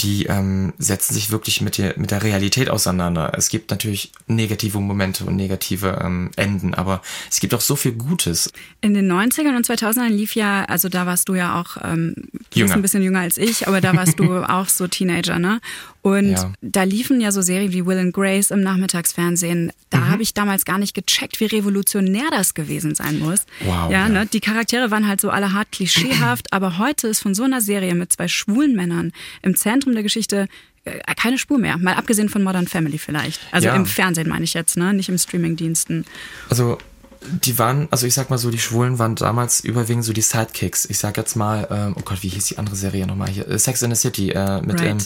[0.00, 3.32] die ähm, setzen sich wirklich mit der, mit der Realität auseinander.
[3.34, 7.92] Es gibt natürlich negative Momente und negative ähm, Enden, aber es gibt auch so viel
[7.92, 8.52] Gutes.
[8.82, 12.14] In den 90ern und 2000ern lief ja, also da warst du ja auch, ähm,
[12.50, 15.60] du bist ein bisschen jünger als ich, aber da warst du auch so Teenager, ne?
[16.06, 16.52] Und ja.
[16.60, 19.72] da liefen ja so Serien wie Will and Grace im Nachmittagsfernsehen.
[19.90, 20.08] Da mhm.
[20.10, 23.40] habe ich damals gar nicht gecheckt, wie revolutionär das gewesen sein muss.
[23.64, 24.08] Wow, ja, ja.
[24.08, 24.26] Ne?
[24.26, 27.96] Die Charaktere waren halt so alle hart klischeehaft, aber heute ist von so einer Serie
[27.96, 29.10] mit zwei schwulen Männern
[29.42, 30.46] im Zentrum der Geschichte
[30.84, 31.76] äh, keine Spur mehr.
[31.76, 33.40] Mal abgesehen von Modern Family vielleicht.
[33.50, 33.74] Also ja.
[33.74, 34.94] im Fernsehen meine ich jetzt, ne?
[34.94, 36.04] Nicht im Streamingdiensten.
[36.48, 36.78] Also
[37.22, 40.84] die waren, also ich sag mal so, die Schwulen waren damals überwiegend so die Sidekicks.
[40.86, 43.48] Ich sag jetzt mal, ähm, oh Gott, wie hieß die andere Serie nochmal hier?
[43.48, 44.90] Äh, Sex in the City, äh, mit right.
[44.90, 44.98] ähm,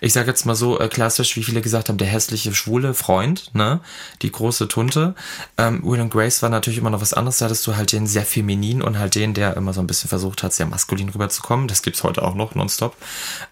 [0.00, 3.54] ich sag jetzt mal so äh, klassisch, wie viele gesagt haben, der hässliche schwule Freund,
[3.54, 3.80] ne?
[4.22, 5.14] Die große Tunte.
[5.58, 7.38] Ähm, Will and Grace war natürlich immer noch was anderes.
[7.38, 10.08] Da hattest du halt den sehr feminin und halt den, der immer so ein bisschen
[10.08, 11.68] versucht hat, sehr maskulin rüberzukommen.
[11.68, 12.96] Das gibt's heute auch noch, nonstop.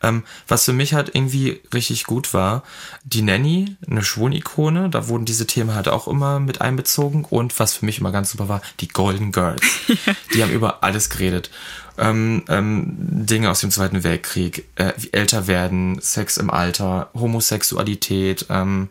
[0.02, 2.62] Ähm, was für mich halt irgendwie richtig gut war,
[3.04, 7.74] die Nanny, eine Schwulen-Ikone, da wurden diese Themen halt auch immer mit einbezogen und was
[7.74, 9.62] für mich immer ganz super war, die Golden Girls.
[10.34, 11.50] die haben über alles geredet.
[11.98, 18.88] Ähm, ähm, Dinge aus dem Zweiten Weltkrieg, äh, älter werden, Sex im Alter, Homosexualität, ähm,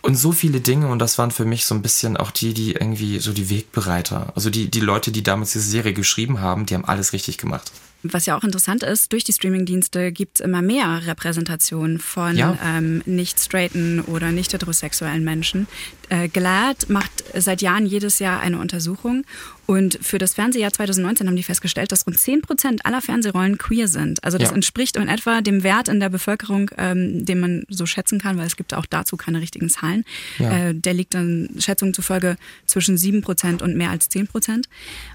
[0.00, 2.72] und so viele Dinge und das waren für mich so ein bisschen auch die, die
[2.72, 4.32] irgendwie so die Wegbereiter.
[4.36, 7.72] Also die, die Leute, die damals diese Serie geschrieben haben, die haben alles richtig gemacht.
[8.04, 12.56] Was ja auch interessant ist, durch die Streamingdienste gibt es immer mehr Repräsentation von ja.
[12.64, 15.66] ähm, nicht straighten oder nicht heterosexuellen Menschen.
[16.08, 19.24] Äh, GLAD macht seit Jahren jedes Jahr eine Untersuchung
[19.68, 23.86] und für das Fernsehjahr 2019 haben die festgestellt, dass rund 10 Prozent aller Fernsehrollen queer
[23.86, 24.24] sind.
[24.24, 24.54] Also das ja.
[24.54, 28.46] entspricht in etwa dem Wert in der Bevölkerung, ähm, den man so schätzen kann, weil
[28.46, 30.06] es gibt auch dazu keine richtigen Zahlen.
[30.38, 30.70] Ja.
[30.70, 34.70] Äh, der liegt dann Schätzungen zufolge zwischen 7 Prozent und mehr als 10 Prozent.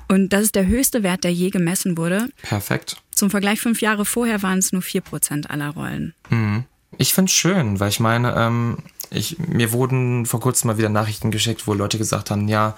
[0.07, 2.29] Und das ist der höchste Wert, der je gemessen wurde.
[2.43, 2.97] Perfekt.
[3.09, 6.13] Zum Vergleich fünf Jahre vorher waren es nur 4 Prozent aller Rollen.
[6.29, 6.65] Mhm.
[6.99, 8.77] Ich finde es schön, weil ich meine, ähm,
[9.09, 12.75] ich, mir wurden vor kurzem mal wieder Nachrichten geschickt, wo Leute gesagt haben, ja,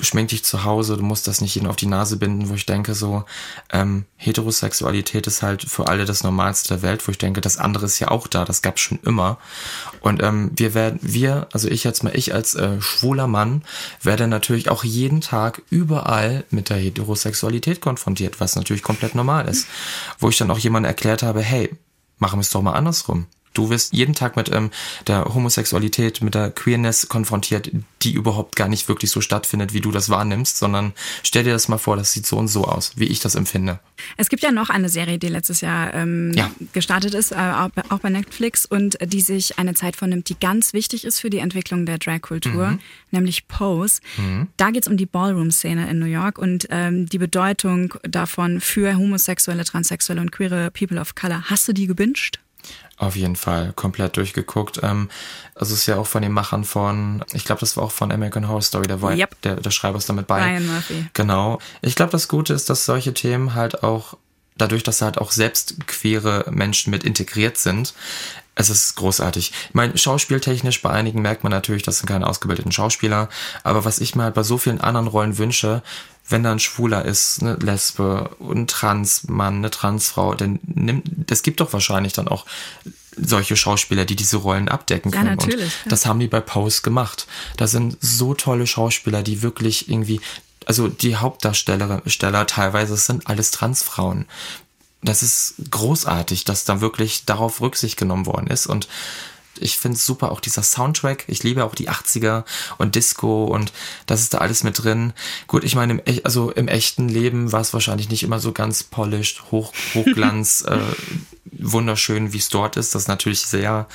[0.00, 2.66] schmink dich zu Hause, du musst das nicht jedem auf die Nase binden, wo ich
[2.66, 3.24] denke so,
[3.72, 7.86] ähm, Heterosexualität ist halt für alle das Normalste der Welt, wo ich denke, das andere
[7.86, 9.38] ist ja auch da, das gab's schon immer.
[10.00, 13.62] Und ähm, wir werden, wir, also ich jetzt mal, ich als äh, schwuler Mann,
[14.02, 19.66] werde natürlich auch jeden Tag überall mit der Heterosexualität konfrontiert, was natürlich komplett normal ist.
[20.18, 21.70] Wo ich dann auch jemandem erklärt habe, hey,
[22.18, 23.26] machen wir es doch mal andersrum.
[23.52, 24.70] Du wirst jeden Tag mit ähm,
[25.06, 27.70] der Homosexualität, mit der Queerness konfrontiert,
[28.02, 31.68] die überhaupt gar nicht wirklich so stattfindet, wie du das wahrnimmst, sondern stell dir das
[31.68, 33.78] mal vor, das sieht so und so aus, wie ich das empfinde.
[34.16, 36.50] Es gibt ja noch eine Serie, die letztes Jahr ähm, ja.
[36.72, 41.04] gestartet ist, äh, auch bei Netflix und die sich eine Zeit vornimmt, die ganz wichtig
[41.04, 42.80] ist für die Entwicklung der Drag-Kultur, mhm.
[43.10, 44.00] nämlich Pose.
[44.16, 44.48] Mhm.
[44.56, 48.96] Da geht es um die Ballroom-Szene in New York und ähm, die Bedeutung davon für
[48.96, 51.44] homosexuelle, transsexuelle und queere People of Color.
[51.50, 52.40] Hast du die gebinged?
[52.96, 54.78] Auf jeden Fall, komplett durchgeguckt.
[54.82, 55.10] Ähm,
[55.54, 58.12] also es ist ja auch von den Machern von, ich glaube, das war auch von
[58.12, 59.40] American Horror Story, der, war, yep.
[59.42, 60.40] der, der Schreiber ist damit bei.
[60.40, 61.06] Ryan Murphy.
[61.12, 61.58] Genau.
[61.80, 64.16] Ich glaube, das Gute ist, dass solche Themen halt auch,
[64.56, 67.94] dadurch, dass halt auch selbst queere Menschen mit integriert sind,
[68.54, 69.52] es ist großartig.
[69.68, 73.28] Ich meine, schauspieltechnisch bei einigen merkt man natürlich, das sind keine ausgebildeten Schauspieler,
[73.64, 75.82] aber was ich mir halt bei so vielen anderen Rollen wünsche,
[76.28, 81.60] wenn da ein Schwuler ist, eine Lesbe, ein Transmann, eine Transfrau, dann nimmt, es gibt
[81.60, 82.46] doch wahrscheinlich dann auch
[83.16, 85.26] solche Schauspieler, die diese Rollen abdecken können.
[85.26, 85.72] Ja, natürlich.
[85.84, 87.26] Und das haben die bei Pose gemacht.
[87.56, 90.20] Da sind so tolle Schauspieler, die wirklich irgendwie,
[90.66, 94.26] also die Hauptdarsteller Steller, teilweise sind alles Transfrauen.
[95.02, 98.88] Das ist großartig, dass da wirklich darauf Rücksicht genommen worden ist und
[99.62, 101.24] ich finde es super, auch dieser Soundtrack.
[101.28, 102.44] Ich liebe auch die 80er
[102.78, 103.72] und Disco und
[104.06, 105.12] das ist da alles mit drin.
[105.46, 108.82] Gut, ich meine, im, also im echten Leben war es wahrscheinlich nicht immer so ganz
[108.82, 110.78] polished, hoch, Hochglanz, äh,
[111.44, 112.94] wunderschön, wie es dort ist.
[112.94, 113.86] Das ist natürlich sehr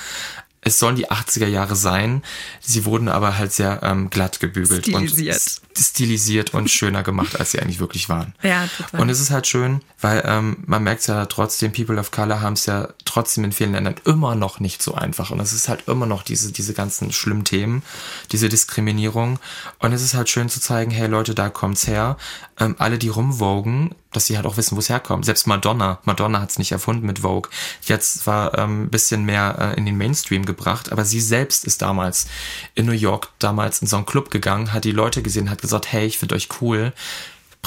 [0.62, 2.24] es sollen die 80er Jahre sein.
[2.60, 5.36] Sie wurden aber halt sehr ähm, glatt gebügelt stilisiert.
[5.36, 8.34] und stilisiert und schöner gemacht, als sie eigentlich wirklich waren.
[8.48, 9.02] Ja, total.
[9.02, 12.54] Und es ist halt schön, weil ähm, man merkt ja trotzdem, People of Color haben
[12.54, 15.32] es ja trotzdem in vielen Ländern immer noch nicht so einfach.
[15.32, 17.84] Und es ist halt immer noch diese, diese ganzen schlimmen Themen,
[18.32, 19.40] diese Diskriminierung.
[19.80, 22.18] Und es ist halt schön zu zeigen, hey Leute, da kommt's her.
[22.60, 25.26] Ähm, alle, die rumwogen, dass sie halt auch wissen, wo es herkommt.
[25.26, 27.52] Selbst Madonna, Madonna hat es nicht erfunden mit Vogue.
[27.84, 31.84] Jetzt war ähm, ein bisschen mehr äh, in den Mainstream gebracht, aber sie selbst ist
[31.84, 32.26] damals
[32.74, 35.92] in New York damals in so einen Club gegangen, hat die Leute gesehen, hat gesagt,
[35.92, 36.94] hey, ich finde euch cool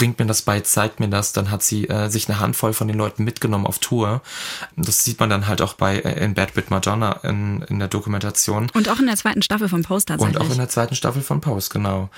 [0.01, 1.35] bringt mir das bei, zeigt mir das.
[1.35, 4.23] Dann hat sie äh, sich eine Handvoll von den Leuten mitgenommen auf Tour.
[4.75, 7.88] Das sieht man dann halt auch bei äh, in Bad with Madonna in, in der
[7.88, 8.71] Dokumentation.
[8.73, 10.40] Und auch in der zweiten Staffel von Post tatsächlich.
[10.40, 12.09] Und auch in der zweiten Staffel von Post, genau.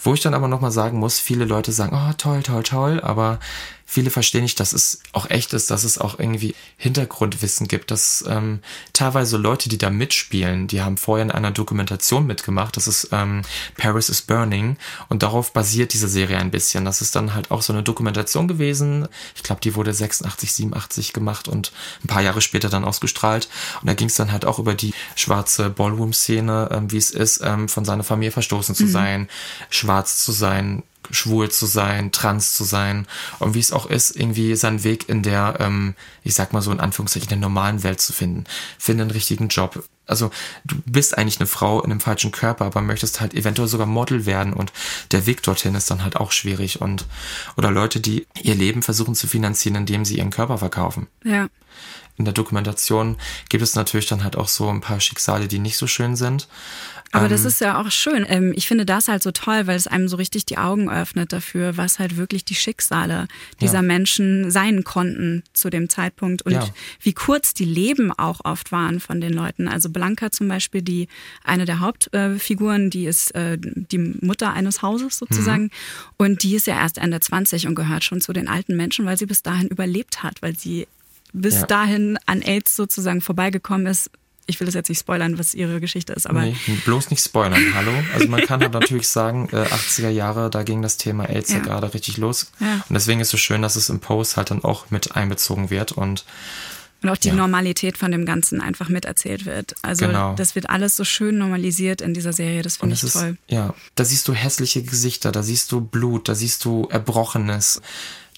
[0.00, 3.38] Wo ich dann aber nochmal sagen muss, viele Leute sagen, oh toll, toll, toll, aber
[3.90, 8.22] viele verstehen nicht, dass es auch echt ist, dass es auch irgendwie Hintergrundwissen gibt, dass
[8.28, 8.60] ähm,
[8.92, 13.40] teilweise Leute, die da mitspielen, die haben vorher in einer Dokumentation mitgemacht, das ist ähm,
[13.78, 14.76] Paris is Burning
[15.08, 16.84] und darauf basiert diese Serie ein bisschen.
[16.84, 19.08] Das ist dann halt auch so eine Dokumentation gewesen.
[19.34, 21.72] Ich glaube, die wurde 86, 87 gemacht und
[22.04, 23.48] ein paar Jahre später dann ausgestrahlt.
[23.80, 27.40] Und da ging es dann halt auch über die schwarze Ballroom-Szene, ähm, wie es ist,
[27.42, 28.90] ähm, von seiner Familie verstoßen zu mhm.
[28.90, 29.28] sein,
[29.70, 33.06] schwarz zu sein, schwul zu sein, trans zu sein
[33.38, 36.72] und wie es auch ist, irgendwie seinen Weg in der, ähm, ich sag mal so
[36.72, 38.44] in Anführungszeichen, der normalen Welt zu finden.
[38.78, 39.84] Finde einen richtigen Job.
[40.06, 40.30] Also
[40.64, 44.24] du bist eigentlich eine Frau in einem falschen Körper, aber möchtest halt eventuell sogar Model
[44.26, 44.72] werden und
[45.12, 47.06] der Weg dorthin ist dann halt auch schwierig und
[47.56, 51.08] oder Leute, die ihr Leben versuchen zu finanzieren, indem sie ihren Körper verkaufen.
[51.24, 51.48] Ja.
[52.18, 53.16] In der Dokumentation
[53.48, 56.48] gibt es natürlich dann halt auch so ein paar Schicksale, die nicht so schön sind.
[57.12, 58.26] Aber ähm, das ist ja auch schön.
[58.28, 61.32] Ähm, ich finde das halt so toll, weil es einem so richtig die Augen öffnet
[61.32, 63.28] dafür, was halt wirklich die Schicksale
[63.60, 63.82] dieser ja.
[63.82, 66.66] Menschen sein konnten zu dem Zeitpunkt und ja.
[67.00, 69.68] wie kurz die Leben auch oft waren von den Leuten.
[69.68, 71.08] Also Blanca zum Beispiel, die
[71.44, 75.70] eine der Hauptfiguren, die ist äh, die Mutter eines Hauses sozusagen mhm.
[76.16, 79.18] und die ist ja erst Ende 20 und gehört schon zu den alten Menschen, weil
[79.18, 80.86] sie bis dahin überlebt hat, weil sie
[81.32, 81.66] bis ja.
[81.66, 84.10] dahin an AIDS sozusagen vorbeigekommen ist,
[84.48, 86.40] ich will das jetzt nicht spoilern, was ihre Geschichte ist, aber.
[86.40, 87.92] Nee, bloß nicht spoilern, hallo.
[88.14, 91.58] Also man kann halt natürlich sagen, äh, 80er Jahre, da ging das Thema AIDS ja,
[91.58, 92.50] gerade richtig los.
[92.58, 92.84] Ja.
[92.88, 95.70] Und deswegen ist es so schön, dass es im Post halt dann auch mit einbezogen
[95.70, 96.24] wird und
[97.00, 97.34] und auch die ja.
[97.34, 99.76] Normalität von dem Ganzen einfach miterzählt wird.
[99.82, 100.34] Also genau.
[100.34, 103.36] das wird alles so schön normalisiert in dieser Serie, das finde ich ist, toll.
[103.46, 107.82] Ja, da siehst du hässliche Gesichter, da siehst du Blut, da siehst du Erbrochenes.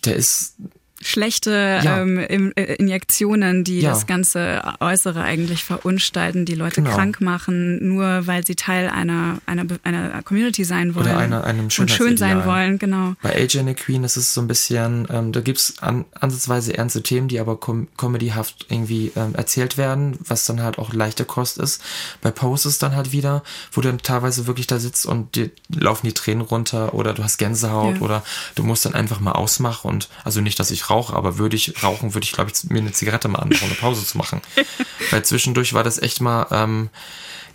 [0.05, 0.57] Der ist
[1.03, 2.03] schlechte ja.
[2.03, 3.91] ähm, äh, Injektionen, die ja.
[3.91, 6.95] das ganze Äußere eigentlich verunstalten, die Leute genau.
[6.95, 11.07] krank machen, nur weil sie Teil einer, einer, einer Community sein wollen.
[11.07, 13.15] Oder einer, einem und schön sein wollen, genau.
[13.23, 17.03] Bei AJ and Queen ist es so ein bisschen, ähm, da gibt's an, ansatzweise ernste
[17.03, 21.59] Themen, die aber com comedyhaft irgendwie ähm, erzählt werden, was dann halt auch leichte Kost
[21.59, 21.83] ist.
[22.21, 25.51] Bei Pose ist dann halt wieder, wo du dann teilweise wirklich da sitzt und dir
[25.69, 28.03] laufen die Tränen runter oder du hast Gänsehaut ja.
[28.03, 28.23] oder
[28.55, 31.83] du musst dann einfach mal ausmachen und also nicht, dass ich rauche, aber würde ich
[31.83, 34.41] rauchen, würde ich, glaube ich, mir eine Zigarette mal um eine Pause zu machen.
[35.11, 36.91] Weil zwischendurch war das echt mal ähm,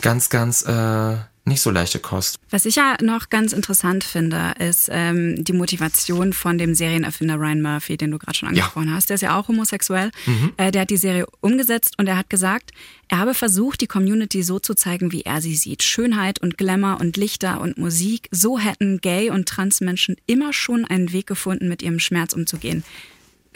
[0.00, 2.38] ganz, ganz äh, nicht so leichte Kost.
[2.50, 7.62] Was ich ja noch ganz interessant finde, ist ähm, die Motivation von dem Serienerfinder Ryan
[7.62, 8.94] Murphy, den du gerade schon angesprochen ja.
[8.94, 9.10] hast.
[9.10, 10.10] Der ist ja auch homosexuell.
[10.26, 10.52] Mhm.
[10.56, 12.72] Äh, der hat die Serie umgesetzt und er hat gesagt,
[13.08, 15.84] er habe versucht, die Community so zu zeigen, wie er sie sieht.
[15.84, 18.28] Schönheit und Glamour und Lichter und Musik.
[18.32, 22.82] So hätten Gay- und Transmenschen immer schon einen Weg gefunden, mit ihrem Schmerz umzugehen.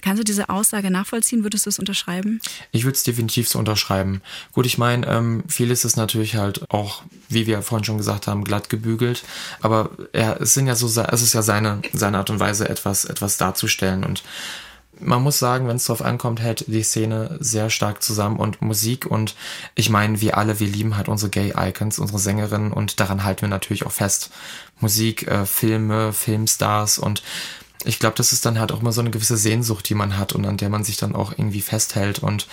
[0.02, 1.42] Kannst du diese Aussage nachvollziehen?
[1.42, 2.40] Würdest du es unterschreiben?
[2.72, 4.22] Ich würde es definitiv so unterschreiben.
[4.52, 8.44] Gut, ich meine, ähm, vieles ist natürlich halt auch, wie wir vorhin schon gesagt haben,
[8.44, 9.24] glatt gebügelt.
[9.60, 13.04] Aber er, es sind ja so, es ist ja seine, seine Art und Weise, etwas,
[13.04, 14.04] etwas darzustellen.
[14.04, 14.22] Und
[15.00, 19.06] man muss sagen, wenn es drauf ankommt, hält die Szene sehr stark zusammen und Musik
[19.06, 19.34] und
[19.74, 23.48] ich meine, wir alle, wir lieben halt unsere Gay-Icons, unsere Sängerinnen und daran halten wir
[23.48, 24.30] natürlich auch fest.
[24.78, 27.22] Musik, äh, Filme, Filmstars und
[27.84, 30.34] ich glaube, das ist dann halt auch immer so eine gewisse Sehnsucht, die man hat
[30.34, 32.18] und an der man sich dann auch irgendwie festhält.
[32.18, 32.46] Und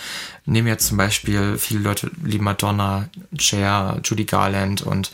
[0.46, 5.12] nehmen jetzt zum Beispiel, viele Leute lieben Madonna, Cher, Judy Garland und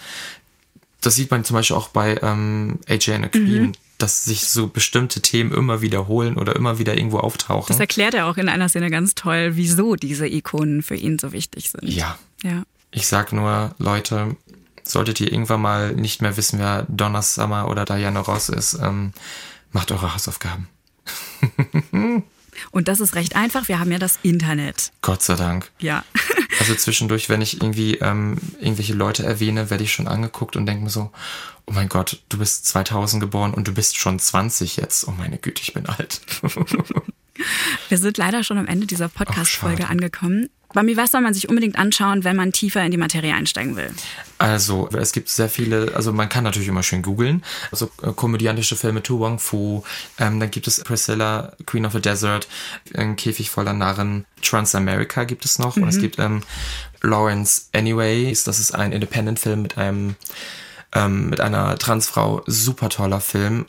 [1.01, 3.73] das sieht man zum Beispiel auch bei ähm, AJ and the Queen, mhm.
[3.99, 7.67] dass sich so bestimmte Themen immer wiederholen oder immer wieder irgendwo auftauchen.
[7.69, 11.33] Das erklärt er auch in einer Szene ganz toll, wieso diese Ikonen für ihn so
[11.33, 11.85] wichtig sind.
[11.85, 12.19] Ja.
[12.43, 12.63] ja.
[12.91, 14.37] Ich sag nur, Leute,
[14.83, 19.13] solltet ihr irgendwann mal nicht mehr wissen, wer Donna Summer oder Diana Ross ist, ähm,
[19.75, 20.69] Macht eure Hausaufgaben.
[22.71, 23.67] Und das ist recht einfach.
[23.67, 24.93] Wir haben ja das Internet.
[25.03, 25.69] Gott sei Dank.
[25.81, 26.05] Ja.
[26.61, 30.85] also zwischendurch, wenn ich irgendwie ähm, irgendwelche Leute erwähne, werde ich schon angeguckt und denke
[30.85, 31.11] mir so,
[31.67, 35.09] oh mein Gott, du bist 2000 geboren und du bist schon 20 jetzt.
[35.09, 36.21] Oh meine Güte, ich bin alt.
[37.89, 40.51] Wir sind leider schon am Ende dieser Podcast-Folge angekommen.
[40.75, 43.91] Bambi, was soll man sich unbedingt anschauen, wenn man tiefer in die Materie einsteigen will?
[44.39, 47.43] Also, es gibt sehr viele, also man kann natürlich immer schön googeln.
[47.71, 49.85] Also äh, komödiantische Filme, Tu Wong Fu,
[50.19, 52.49] ähm, dann gibt es Priscilla, Queen of the Desert,
[52.95, 55.77] ein Käfig voller Narren, Transamerica gibt es noch.
[55.77, 55.85] Mhm.
[55.85, 56.01] Und es mhm.
[56.01, 56.43] gibt ähm,
[57.01, 60.17] Lawrence Anyways, das ist ein Independent-Film mit einem
[60.95, 63.67] ähm, mit einer Transfrau, super toller Film.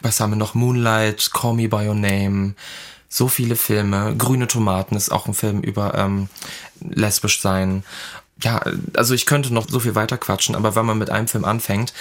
[0.00, 0.54] Was haben wir noch?
[0.54, 2.54] Moonlight, Call Me By Your Name,
[3.12, 4.16] so viele Filme.
[4.16, 6.28] Grüne Tomaten ist auch ein Film über ähm,
[6.80, 7.84] lesbisch sein.
[8.42, 8.62] Ja,
[8.96, 11.92] also ich könnte noch so viel weiter quatschen, aber wenn man mit einem Film anfängt,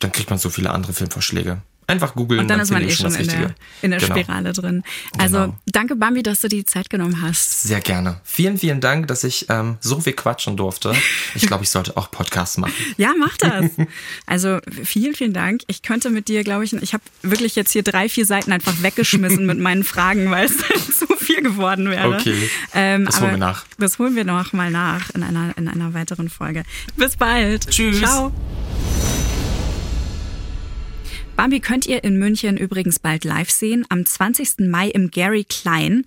[0.00, 1.58] dann kriegt man so viele andere Filmvorschläge.
[1.88, 4.14] Einfach googeln, Und dann, dann ist man eh schon in der, in der Genau.
[4.14, 4.82] Spirale drin.
[5.16, 5.56] Also Genau.
[5.66, 7.62] danke, Bambi, dass du die Zeit genommen hast.
[7.62, 8.20] Sehr gerne.
[8.24, 10.94] Vielen, vielen Dank, dass ich ähm, so viel quatschen durfte.
[11.34, 12.74] Ich glaube, ich sollte auch Podcasts machen.
[12.98, 13.64] Ja, mach das.
[14.26, 15.62] Also vielen, vielen Dank.
[15.66, 18.82] Ich könnte mit dir, glaube ich, ich habe wirklich jetzt hier drei, vier Seiten einfach
[18.82, 20.58] weggeschmissen mit meinen Fragen, weil es
[20.98, 22.14] zu viel geworden wäre.
[22.16, 22.50] Okay.
[22.74, 23.64] Ähm, Das holen wir nach.
[23.78, 26.64] Das holen wir noch mal nach in einer, in einer weiteren Folge.
[26.96, 27.70] Bis bald.
[27.70, 27.98] Tschüss.
[28.00, 28.32] Ciao.
[31.38, 34.68] Bambi könnt ihr in München übrigens bald live sehen, am 20.
[34.68, 36.04] Mai im Gary Klein.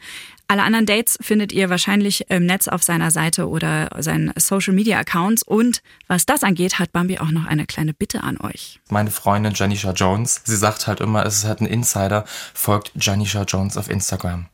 [0.49, 4.99] Alle anderen Dates findet ihr wahrscheinlich im Netz auf seiner Seite oder seinen Social Media
[4.99, 5.41] Accounts.
[5.41, 8.81] Und was das angeht, hat Bambi auch noch eine kleine Bitte an euch.
[8.89, 13.43] Meine Freundin Janisha Jones, sie sagt halt immer, es ist halt ein Insider, folgt Janisha
[13.43, 14.47] Jones auf Instagram.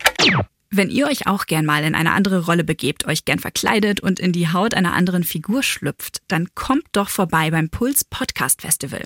[0.69, 4.19] Wenn ihr euch auch gern mal in eine andere Rolle begebt, euch gern verkleidet und
[4.19, 9.03] in die Haut einer anderen Figur schlüpft, dann kommt doch vorbei beim Puls Podcast Festival.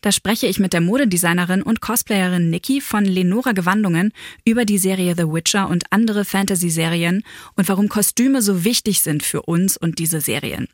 [0.00, 4.12] Da spreche ich mit der Modedesignerin und Cosplayerin Nikki von Lenora Gewandungen
[4.44, 7.22] über die Serie The Witcher und andere Fantasy-Serien
[7.54, 10.66] und warum Kostüme so wichtig sind für uns und diese Serien.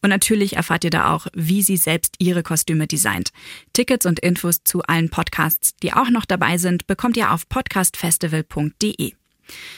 [0.00, 3.30] Und natürlich erfahrt ihr da auch, wie sie selbst ihre Kostüme designt.
[3.72, 9.14] Tickets und Infos zu allen Podcasts, die auch noch dabei sind, bekommt ihr auf podcastfestival.de.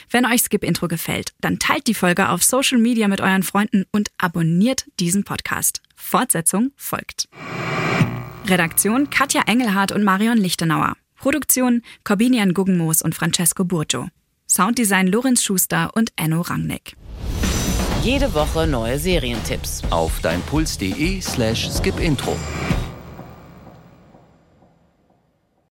[0.09, 3.85] Wenn euch Skip Intro gefällt, dann teilt die Folge auf Social Media mit euren Freunden
[3.91, 5.81] und abonniert diesen Podcast.
[5.95, 7.27] Fortsetzung folgt.
[8.47, 10.95] Redaktion Katja Engelhardt und Marion Lichtenauer.
[11.15, 14.09] Produktion Corbinian Guggenmoos und Francesco Burgio.
[14.47, 16.95] Sounddesign Lorenz Schuster und Enno Rangnick.
[18.03, 19.81] Jede Woche neue Serientipps.
[19.89, 22.37] Auf deinpuls.de slash skipintro.